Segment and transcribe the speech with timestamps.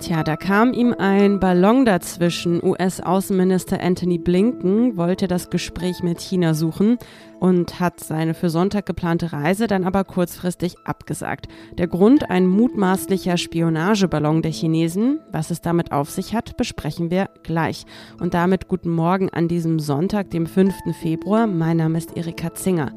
[0.00, 2.62] Tja, da kam ihm ein Ballon dazwischen.
[2.62, 6.98] US-Außenminister Anthony Blinken wollte das Gespräch mit China suchen
[7.40, 11.48] und hat seine für Sonntag geplante Reise dann aber kurzfristig abgesagt.
[11.78, 15.20] Der Grund ein mutmaßlicher Spionageballon der Chinesen.
[15.32, 17.86] Was es damit auf sich hat, besprechen wir gleich.
[18.20, 20.74] Und damit guten Morgen an diesem Sonntag, dem 5.
[21.00, 21.46] Februar.
[21.46, 22.92] Mein Name ist Erika Zinger.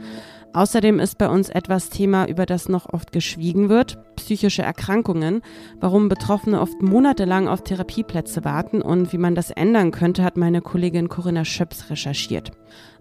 [0.54, 5.41] Außerdem ist bei uns etwas Thema, über das noch oft geschwiegen wird, psychische Erkrankungen,
[5.80, 10.62] warum Betroffene oft monatelang auf Therapieplätze warten und wie man das ändern könnte, hat meine
[10.62, 12.52] Kollegin Corinna Schöps recherchiert.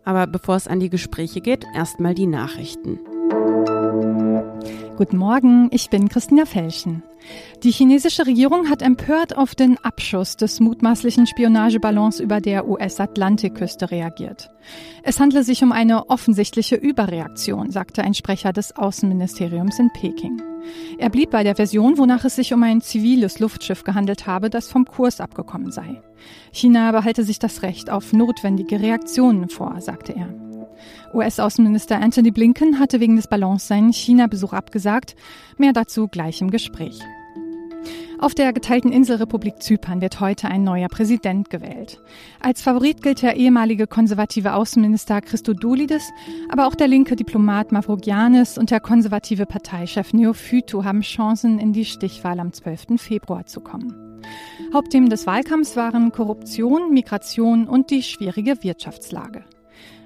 [0.05, 3.01] Aber bevor es an die Gespräche geht, erstmal die Nachrichten.
[4.97, 7.03] Guten Morgen, ich bin Christina Felschen.
[7.63, 14.51] Die chinesische Regierung hat empört auf den Abschuss des mutmaßlichen Spionageballons über der US-Atlantikküste reagiert.
[15.03, 20.43] Es handle sich um eine offensichtliche Überreaktion, sagte ein Sprecher des Außenministeriums in Peking.
[20.99, 24.69] Er blieb bei der Version, wonach es sich um ein ziviles Luftschiff gehandelt habe, das
[24.69, 26.01] vom Kurs abgekommen sei.
[26.53, 30.46] China behalte sich das Recht auf notwendige Reaktionen vor, sagte er.
[31.15, 35.17] US-Außenminister Anthony Blinken hatte wegen des Ballons seinen China-Besuch abgesagt.
[35.57, 37.01] Mehr dazu gleich im Gespräch.
[38.19, 42.01] Auf der geteilten Inselrepublik Zypern wird heute ein neuer Präsident gewählt.
[42.41, 46.11] Als Favorit gilt der ehemalige konservative Außenminister Christodoulidis,
[46.49, 51.85] aber auch der linke Diplomat Mavrogiannis und der konservative Parteichef Neophytou haben Chancen, in die
[51.85, 52.99] Stichwahl am 12.
[52.99, 53.95] Februar zu kommen.
[54.73, 59.45] Hauptthemen des Wahlkampfs waren Korruption, Migration und die schwierige Wirtschaftslage.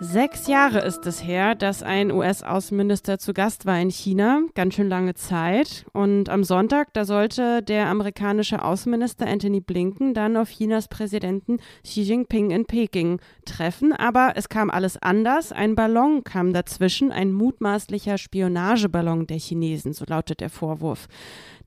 [0.00, 4.42] Sechs Jahre ist es her, dass ein US-Außenminister zu Gast war in China.
[4.54, 5.86] Ganz schön lange Zeit.
[5.92, 12.02] Und am Sonntag, da sollte der amerikanische Außenminister Anthony Blinken dann auf Chinas Präsidenten Xi
[12.02, 13.92] Jinping in Peking treffen.
[13.92, 15.50] Aber es kam alles anders.
[15.50, 21.08] Ein Ballon kam dazwischen, ein mutmaßlicher Spionageballon der Chinesen, so lautet der Vorwurf.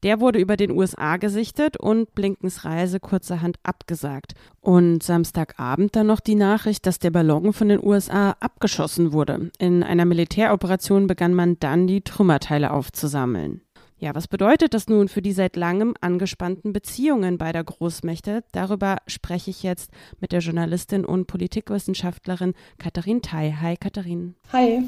[0.03, 4.33] Der wurde über den USA gesichtet und Blinkens Reise kurzerhand abgesagt.
[4.59, 9.51] Und Samstagabend dann noch die Nachricht, dass der Ballon von den USA abgeschossen wurde.
[9.59, 13.61] In einer Militäroperation begann man dann die Trümmerteile aufzusammeln.
[14.01, 18.43] Ja, was bedeutet das nun für die seit langem angespannten Beziehungen beider Großmächte?
[18.51, 23.55] Darüber spreche ich jetzt mit der Journalistin und Politikwissenschaftlerin Katharin Tai.
[23.61, 24.33] Hi, Katharin.
[24.51, 24.83] Hi.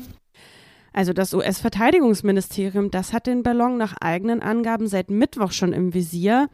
[0.93, 6.49] Also das US-Verteidigungsministerium, das hat den Ballon nach eigenen Angaben seit Mittwoch schon im Visier.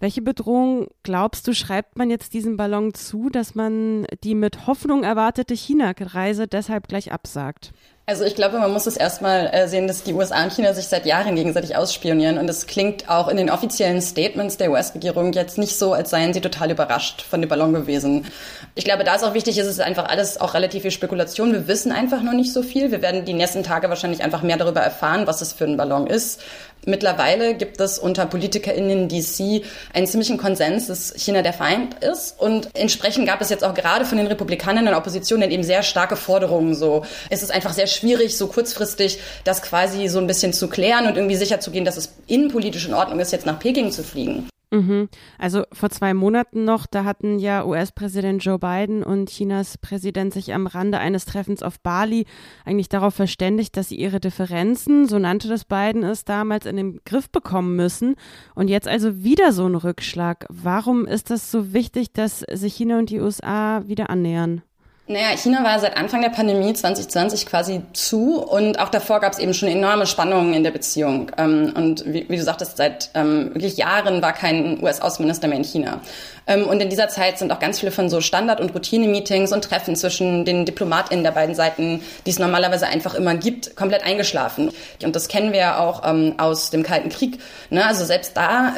[0.00, 5.04] Welche Bedrohung glaubst du, schreibt man jetzt diesem Ballon zu, dass man die mit Hoffnung
[5.04, 7.72] erwartete China-Reise deshalb gleich absagt?
[8.04, 10.88] Also ich glaube, man muss es erstmal äh, sehen, dass die USA und China sich
[10.88, 12.36] seit Jahren gegenseitig ausspionieren.
[12.36, 16.34] Und es klingt auch in den offiziellen Statements der US-Regierung jetzt nicht so, als seien
[16.34, 18.26] sie total überrascht von dem Ballon gewesen.
[18.74, 21.52] Ich glaube, da ist auch wichtig, ist es einfach alles auch relativ viel Spekulation.
[21.52, 22.90] Wir wissen einfach noch nicht so viel.
[22.90, 26.08] Wir werden die nächsten Tage wahrscheinlich einfach mehr darüber erfahren, was es für ein Ballon
[26.08, 26.40] ist.
[26.84, 32.40] Mittlerweile gibt es unter PolitikerInnen in DC einen ziemlichen Konsens, dass China der Feind ist.
[32.40, 35.62] Und entsprechend gab es jetzt auch gerade von den Republikanern in der Opposition dann eben
[35.62, 36.74] sehr starke Forderungen.
[36.74, 41.06] So, es ist einfach sehr schwierig, so kurzfristig das quasi so ein bisschen zu klären
[41.06, 44.51] und irgendwie sicherzugehen, dass es innenpolitisch in Ordnung ist, jetzt nach Peking zu fliegen.
[44.72, 45.10] Mhm.
[45.38, 50.54] Also vor zwei Monaten noch, da hatten ja US-Präsident Joe Biden und Chinas Präsident sich
[50.54, 52.24] am Rande eines Treffens auf Bali
[52.64, 57.00] eigentlich darauf verständigt, dass sie ihre Differenzen, so nannte das Biden es damals, in den
[57.04, 58.14] Griff bekommen müssen.
[58.54, 60.46] Und jetzt also wieder so ein Rückschlag.
[60.48, 64.62] Warum ist das so wichtig, dass sich China und die USA wieder annähern?
[65.08, 69.40] Naja, China war seit Anfang der Pandemie 2020 quasi zu und auch davor gab es
[69.40, 71.32] eben schon enorme Spannungen in der Beziehung.
[71.36, 75.64] Ähm, und wie, wie du sagtest, seit ähm, wirklich Jahren war kein US-Außenminister mehr in
[75.64, 76.00] China.
[76.46, 79.64] Ähm, und in dieser Zeit sind auch ganz viele von so Standard- und Routine-Meetings und
[79.64, 84.70] Treffen zwischen den DiplomatInnen der beiden Seiten, die es normalerweise einfach immer gibt, komplett eingeschlafen.
[85.02, 86.02] Und das kennen wir ja auch
[86.38, 87.38] aus dem Kalten Krieg.
[87.70, 87.84] Ne?
[87.84, 88.74] Also selbst da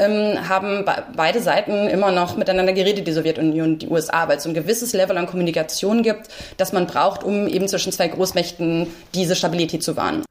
[0.48, 0.84] haben
[1.16, 4.54] beide Seiten immer noch miteinander geredet, die Sowjetunion und die USA, weil es so ein
[4.54, 6.13] gewisses Level an Kommunikation gibt,
[6.56, 10.24] das man braucht, um eben zwischen zwei Großmächten diese Stabilität zu wahren.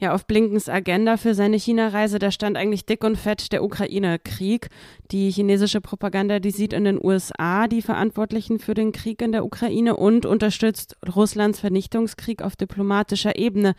[0.00, 4.68] Ja, auf Blinkens Agenda für seine China-Reise, da stand eigentlich dick und fett der Ukraine-Krieg.
[5.10, 9.44] Die chinesische Propaganda, die sieht in den USA die Verantwortlichen für den Krieg in der
[9.44, 13.74] Ukraine und unterstützt Russlands Vernichtungskrieg auf diplomatischer Ebene.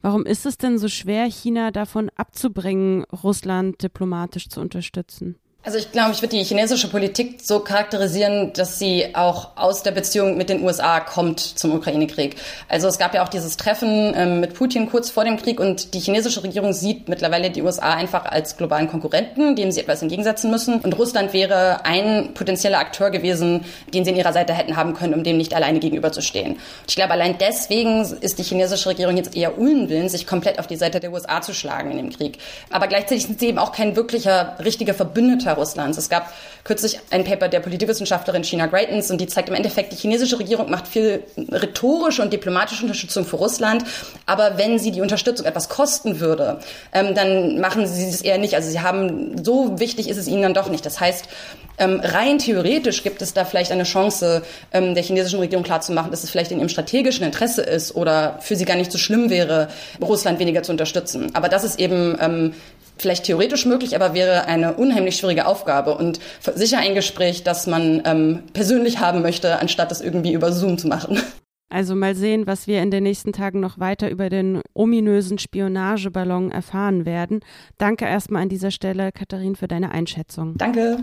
[0.00, 5.40] Warum ist es denn so schwer, China davon abzubringen, Russland diplomatisch zu unterstützen?
[5.66, 9.92] Also ich glaube, ich würde die chinesische Politik so charakterisieren, dass sie auch aus der
[9.92, 12.36] Beziehung mit den USA kommt zum Ukraine-Krieg.
[12.68, 15.94] Also es gab ja auch dieses Treffen ähm, mit Putin kurz vor dem Krieg und
[15.94, 20.50] die chinesische Regierung sieht mittlerweile die USA einfach als globalen Konkurrenten, dem sie etwas entgegensetzen
[20.50, 20.80] müssen.
[20.80, 23.64] Und Russland wäre ein potenzieller Akteur gewesen,
[23.94, 26.56] den sie in ihrer Seite hätten haben können, um dem nicht alleine gegenüberzustehen.
[26.56, 30.66] Und ich glaube, allein deswegen ist die chinesische Regierung jetzt eher unwillen, sich komplett auf
[30.66, 32.36] die Seite der USA zu schlagen in dem Krieg.
[32.68, 35.98] Aber gleichzeitig sind sie eben auch kein wirklicher, richtiger Verbündeter Russlands.
[35.98, 36.32] Es gab
[36.64, 40.70] kürzlich ein Paper der Politikwissenschaftlerin China Greitens und die zeigt im Endeffekt, die chinesische Regierung
[40.70, 43.84] macht viel rhetorische und diplomatische Unterstützung für Russland.
[44.26, 46.60] Aber wenn sie die Unterstützung etwas kosten würde,
[46.92, 48.54] ähm, dann machen sie es eher nicht.
[48.54, 50.84] Also sie haben, so wichtig ist es ihnen dann doch nicht.
[50.86, 51.28] Das heißt,
[51.76, 54.42] ähm, rein theoretisch gibt es da vielleicht eine Chance,
[54.72, 58.54] ähm, der chinesischen Regierung klarzumachen, dass es vielleicht in ihrem strategischen Interesse ist oder für
[58.54, 59.68] sie gar nicht so schlimm wäre,
[60.00, 61.34] Russland weniger zu unterstützen.
[61.34, 62.54] Aber das ist eben ähm,
[62.98, 66.20] vielleicht theoretisch möglich, aber wäre eine unheimlich schwierige Aufgabe und
[66.54, 70.88] sicher ein Gespräch, das man ähm, persönlich haben möchte, anstatt das irgendwie über Zoom zu
[70.88, 71.20] machen.
[71.70, 76.52] Also mal sehen, was wir in den nächsten Tagen noch weiter über den ominösen Spionageballon
[76.52, 77.40] erfahren werden.
[77.78, 80.56] Danke erstmal an dieser Stelle, Katharin, für deine Einschätzung.
[80.56, 80.98] Danke.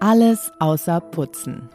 [0.00, 1.70] Alles außer Putzen.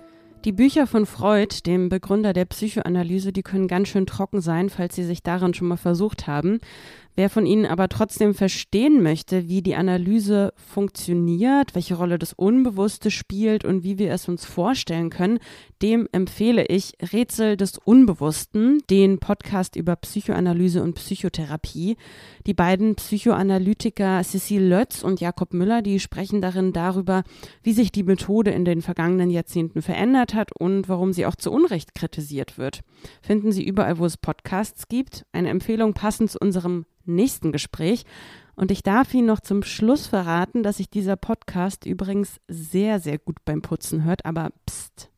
[0.45, 4.95] Die Bücher von Freud, dem Begründer der Psychoanalyse, die können ganz schön trocken sein, falls
[4.95, 6.59] Sie sich daran schon mal versucht haben.
[7.15, 13.11] Wer von Ihnen aber trotzdem verstehen möchte, wie die Analyse funktioniert, welche Rolle das Unbewusste
[13.11, 15.39] spielt und wie wir es uns vorstellen können,
[15.81, 21.97] dem empfehle ich Rätsel des Unbewussten, den Podcast über Psychoanalyse und Psychotherapie.
[22.47, 27.23] Die beiden Psychoanalytiker Cecile Lötz und Jakob Müller, die sprechen darin darüber,
[27.63, 31.51] wie sich die Methode in den vergangenen Jahrzehnten verändert hat und warum sie auch zu
[31.51, 32.81] Unrecht kritisiert wird.
[33.21, 35.25] Finden Sie überall, wo es Podcasts gibt.
[35.31, 36.85] Eine Empfehlung passend zu unserem
[37.15, 38.05] nächsten Gespräch.
[38.55, 43.17] Und ich darf Ihnen noch zum Schluss verraten, dass sich dieser Podcast übrigens sehr, sehr
[43.17, 44.25] gut beim Putzen hört.
[44.25, 45.09] Aber pst.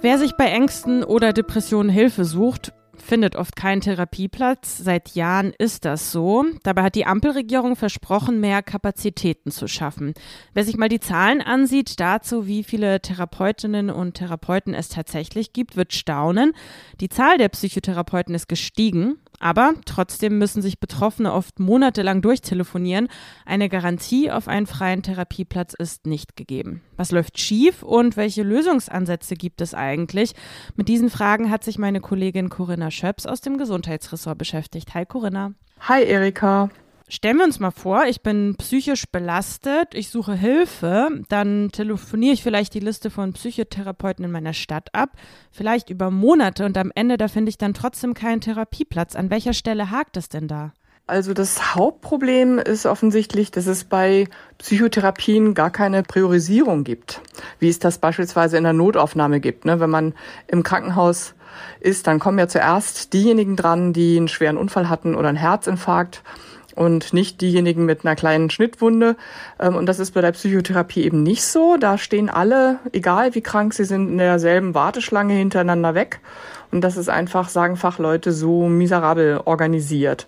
[0.00, 4.78] Wer sich bei Ängsten oder Depressionen Hilfe sucht, findet oft keinen Therapieplatz.
[4.78, 6.44] Seit Jahren ist das so.
[6.62, 10.14] Dabei hat die Ampelregierung versprochen, mehr Kapazitäten zu schaffen.
[10.54, 15.76] Wer sich mal die Zahlen ansieht dazu, wie viele Therapeutinnen und Therapeuten es tatsächlich gibt,
[15.76, 16.52] wird staunen.
[17.00, 19.18] Die Zahl der Psychotherapeuten ist gestiegen.
[19.44, 23.08] Aber trotzdem müssen sich Betroffene oft monatelang durchtelefonieren.
[23.44, 26.80] Eine Garantie auf einen freien Therapieplatz ist nicht gegeben.
[26.96, 30.32] Was läuft schief und welche Lösungsansätze gibt es eigentlich?
[30.76, 34.94] Mit diesen Fragen hat sich meine Kollegin Corinna Schöps aus dem Gesundheitsressort beschäftigt.
[34.94, 35.52] Hi Corinna.
[35.78, 36.70] Hi Erika.
[37.14, 42.42] Stellen wir uns mal vor, ich bin psychisch belastet, ich suche Hilfe, dann telefoniere ich
[42.42, 45.10] vielleicht die Liste von Psychotherapeuten in meiner Stadt ab,
[45.52, 49.14] vielleicht über Monate und am Ende, da finde ich dann trotzdem keinen Therapieplatz.
[49.14, 50.72] An welcher Stelle hakt es denn da?
[51.06, 54.26] Also das Hauptproblem ist offensichtlich, dass es bei
[54.58, 57.20] Psychotherapien gar keine Priorisierung gibt,
[57.60, 59.66] wie es das beispielsweise in der Notaufnahme gibt.
[59.66, 59.78] Ne?
[59.78, 60.14] Wenn man
[60.48, 61.36] im Krankenhaus
[61.78, 66.24] ist, dann kommen ja zuerst diejenigen dran, die einen schweren Unfall hatten oder einen Herzinfarkt
[66.74, 69.16] und nicht diejenigen mit einer kleinen Schnittwunde.
[69.60, 71.76] Ähm, und das ist bei der Psychotherapie eben nicht so.
[71.78, 76.20] Da stehen alle, egal wie krank sie sind, in derselben Warteschlange hintereinander weg.
[76.70, 80.26] Und das ist einfach, sagen Fachleute, so miserabel organisiert.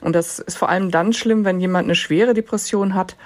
[0.00, 3.16] Und das ist vor allem dann schlimm, wenn jemand eine schwere Depression hat,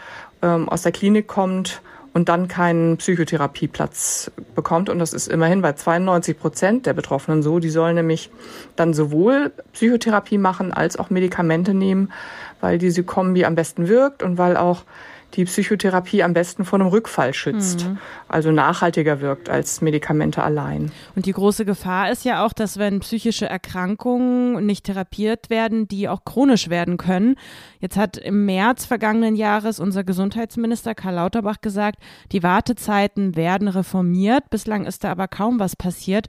[0.40, 1.82] ähm, aus der Klinik kommt
[2.14, 4.90] und dann keinen Psychotherapieplatz bekommt.
[4.90, 7.58] Und das ist immerhin bei 92 Prozent der Betroffenen so.
[7.58, 8.30] Die sollen nämlich
[8.76, 12.12] dann sowohl Psychotherapie machen als auch Medikamente nehmen,
[12.60, 14.84] weil diese Kombi am besten wirkt und weil auch
[15.34, 17.98] die Psychotherapie am besten vor einem Rückfall schützt, mhm.
[18.28, 20.92] also nachhaltiger wirkt als Medikamente allein.
[21.16, 26.08] Und die große Gefahr ist ja auch, dass wenn psychische Erkrankungen nicht therapiert werden, die
[26.08, 27.36] auch chronisch werden können.
[27.80, 31.98] Jetzt hat im März vergangenen Jahres unser Gesundheitsminister Karl Lauterbach gesagt,
[32.32, 34.50] die Wartezeiten werden reformiert.
[34.50, 36.26] Bislang ist da aber kaum was passiert.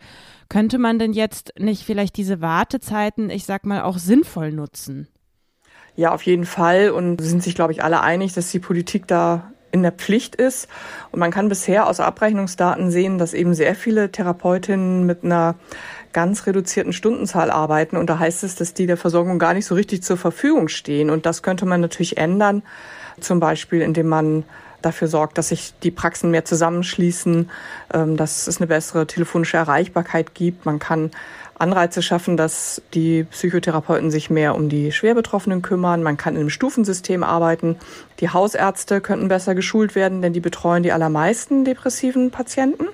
[0.50, 5.08] Könnte man denn jetzt nicht vielleicht diese Wartezeiten, ich sag mal, auch sinnvoll nutzen?
[5.96, 6.90] Ja, auf jeden Fall.
[6.90, 10.68] Und sind sich, glaube ich, alle einig, dass die Politik da in der Pflicht ist.
[11.12, 15.56] Und man kann bisher aus Abrechnungsdaten sehen, dass eben sehr viele Therapeutinnen mit einer
[16.14, 17.98] ganz reduzierten Stundenzahl arbeiten.
[17.98, 21.10] Und da heißt es, dass die der Versorgung gar nicht so richtig zur Verfügung stehen.
[21.10, 22.62] Und das könnte man natürlich ändern,
[23.20, 24.44] zum Beispiel indem man
[24.84, 27.50] dafür sorgt, dass sich die Praxen mehr zusammenschließen,
[27.94, 30.66] ähm, dass es eine bessere telefonische Erreichbarkeit gibt.
[30.66, 31.12] Man kann
[31.56, 36.04] Anreize schaffen, dass die Psychotherapeuten sich mehr um die Schwerbetroffenen kümmern.
[36.04, 37.78] Man kann in einem Stufensystem arbeiten.
[38.20, 42.86] Die Hausärzte könnten besser geschult werden, denn die betreuen die allermeisten depressiven Patienten.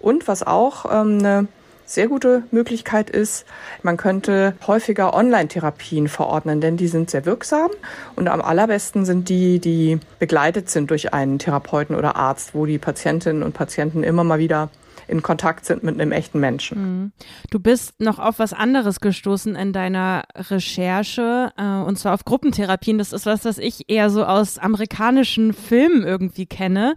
[0.00, 1.48] Und was auch ähm, eine
[1.88, 3.46] sehr gute Möglichkeit ist,
[3.82, 7.70] man könnte häufiger Online-Therapien verordnen, denn die sind sehr wirksam
[8.14, 12.78] und am allerbesten sind die, die begleitet sind durch einen Therapeuten oder Arzt, wo die
[12.78, 14.68] Patientinnen und Patienten immer mal wieder
[15.08, 16.80] in Kontakt sind mit einem echten Menschen.
[16.80, 17.12] Mhm.
[17.50, 22.98] Du bist noch auf was anderes gestoßen in deiner Recherche, äh, und zwar auf Gruppentherapien.
[22.98, 26.94] Das ist was, das ich eher so aus amerikanischen Filmen irgendwie kenne.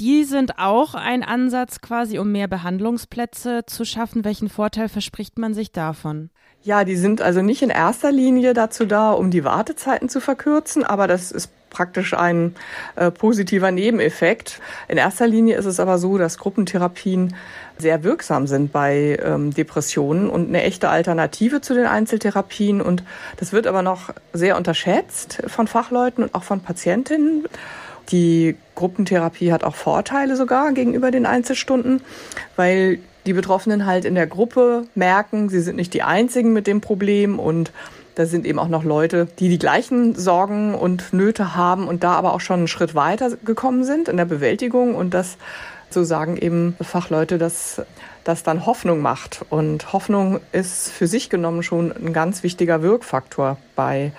[0.00, 4.24] Die sind auch ein Ansatz quasi, um mehr Behandlungsplätze zu schaffen.
[4.24, 6.30] Welchen Vorteil verspricht man sich davon?
[6.62, 10.82] Ja, die sind also nicht in erster Linie dazu da, um die Wartezeiten zu verkürzen,
[10.82, 12.54] aber das ist praktisch ein
[12.96, 14.60] äh, positiver Nebeneffekt.
[14.88, 17.34] In erster Linie ist es aber so, dass Gruppentherapien
[17.76, 22.80] sehr wirksam sind bei ähm, Depressionen und eine echte Alternative zu den Einzeltherapien.
[22.80, 23.02] Und
[23.36, 27.46] das wird aber noch sehr unterschätzt von Fachleuten und auch von Patientinnen.
[28.10, 32.00] Die Gruppentherapie hat auch Vorteile sogar gegenüber den Einzelstunden,
[32.54, 36.80] weil die Betroffenen halt in der Gruppe merken, sie sind nicht die Einzigen mit dem
[36.80, 37.72] Problem und
[38.14, 42.12] da sind eben auch noch Leute, die die gleichen Sorgen und Nöte haben und da
[42.12, 45.36] aber auch schon einen Schritt weiter gekommen sind in der Bewältigung und das
[45.90, 47.82] so sagen eben Fachleute, dass
[48.24, 49.44] das dann Hoffnung macht.
[49.48, 54.12] Und Hoffnung ist für sich genommen schon ein ganz wichtiger Wirkfaktor bei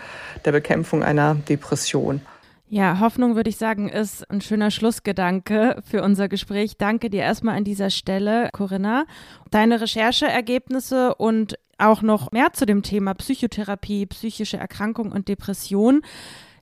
[0.46, 2.22] der Bekämpfung einer Depression.
[2.68, 6.78] Ja, Hoffnung würde ich sagen, ist ein schöner Schlussgedanke für unser Gespräch.
[6.78, 9.06] Danke dir erstmal an dieser Stelle, Corinna.
[9.52, 16.02] Deine Rechercheergebnisse und auch noch mehr zu dem Thema Psychotherapie, psychische Erkrankung und Depression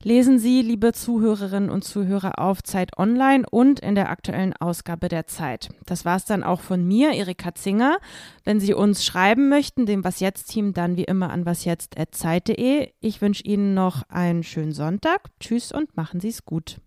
[0.03, 5.27] lesen Sie, liebe Zuhörerinnen und Zuhörer, auf Zeit Online und in der aktuellen Ausgabe der
[5.27, 5.69] Zeit.
[5.85, 7.97] Das war es dann auch von mir, Erika Zinger.
[8.43, 12.91] Wenn Sie uns schreiben möchten, dem Was Jetzt Team, dann wie immer an wasjetzt.zeit.de.
[12.99, 15.29] Ich wünsche Ihnen noch einen schönen Sonntag.
[15.39, 16.77] Tschüss und machen Sie es gut.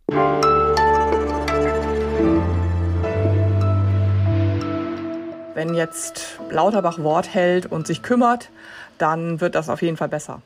[5.54, 8.50] Wenn jetzt Lauterbach Wort hält und sich kümmert,
[8.98, 10.42] dann wird das auf jeden Fall besser.